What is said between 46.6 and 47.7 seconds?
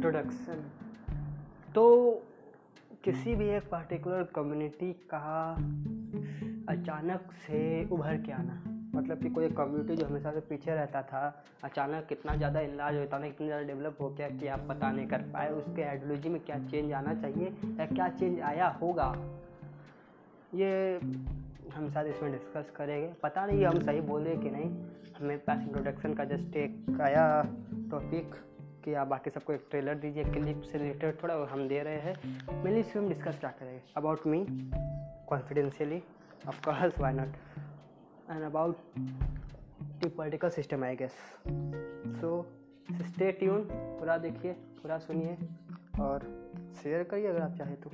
share करिए अगर आप